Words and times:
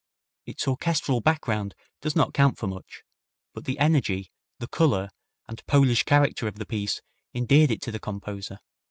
Its 0.47 0.67
orchestral 0.67 1.21
background 1.21 1.75
does 2.01 2.15
not 2.15 2.33
count 2.33 2.57
for 2.57 2.65
much, 2.65 3.03
but 3.53 3.65
the 3.65 3.77
energy, 3.77 4.31
the 4.57 4.67
color 4.67 5.11
and 5.47 5.63
Polish 5.67 6.05
character 6.05 6.47
of 6.47 6.55
the 6.57 6.65
piece 6.65 7.03
endeared 7.35 7.69
it 7.69 7.83
to 7.83 7.91
the 7.91 7.99
composer. 7.99 8.57